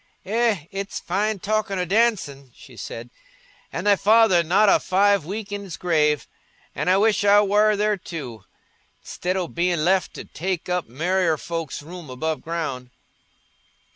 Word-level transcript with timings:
"Eh, 0.25 0.65
it's 0.71 0.99
fine 0.99 1.37
talkin' 1.37 1.77
o' 1.77 1.85
dancin'," 1.85 2.51
she 2.55 2.75
said, 2.75 3.11
"an' 3.71 3.83
thy 3.83 3.95
father 3.95 4.41
not 4.41 4.67
a 4.67 4.79
five 4.79 5.25
week 5.25 5.51
in's 5.51 5.77
grave. 5.77 6.25
An' 6.73 6.89
I 6.89 6.97
wish 6.97 7.23
I 7.23 7.39
war 7.41 7.75
there 7.75 7.97
too, 7.97 8.43
i'stid 9.03 9.37
o' 9.37 9.47
bein' 9.47 9.85
left 9.85 10.15
to 10.15 10.25
take 10.25 10.67
up 10.67 10.87
merrier 10.89 11.37
folks's 11.37 11.83
room 11.83 12.09
above 12.09 12.41
ground." 12.41 12.89